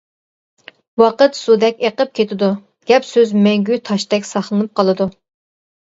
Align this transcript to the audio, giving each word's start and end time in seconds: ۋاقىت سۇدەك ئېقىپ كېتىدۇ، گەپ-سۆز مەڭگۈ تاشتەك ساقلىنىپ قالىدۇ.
ۋاقىت 1.01 1.37
سۇدەك 1.41 1.85
ئېقىپ 1.85 2.17
كېتىدۇ، 2.21 2.51
گەپ-سۆز 2.95 3.37
مەڭگۈ 3.45 3.81
تاشتەك 3.93 4.31
ساقلىنىپ 4.35 4.77
قالىدۇ. 4.83 5.13